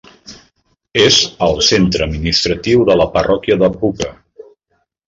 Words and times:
És 1.01 1.19
el 1.49 1.61
centre 1.67 2.09
administratiu 2.09 2.89
de 2.91 2.97
la 3.03 3.09
parròquia 3.19 3.63
de 3.67 3.73
Puka. 3.79 4.15